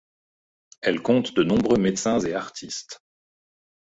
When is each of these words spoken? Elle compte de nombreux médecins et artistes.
Elle 0.81 1.03
compte 1.03 1.35
de 1.35 1.43
nombreux 1.43 1.77
médecins 1.77 2.19
et 2.21 2.33
artistes. 2.33 3.03